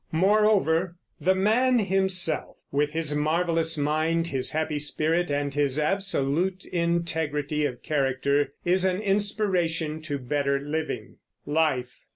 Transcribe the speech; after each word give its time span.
Moreover, 0.11 0.95
the 1.19 1.35
man 1.35 1.77
himself, 1.77 2.57
with 2.71 2.93
his 2.93 3.13
marvelous 3.15 3.77
mind, 3.77 4.29
his 4.29 4.49
happy 4.53 4.79
spirit, 4.79 5.29
and 5.29 5.53
his 5.53 5.77
absolute 5.77 6.65
integrity 6.65 7.67
of 7.67 7.83
character, 7.83 8.51
is 8.65 8.83
an 8.83 8.99
inspiration 8.99 10.01
to 10.01 10.17
better 10.17 10.59
living. 10.59 11.17
LIFE. 11.45 11.93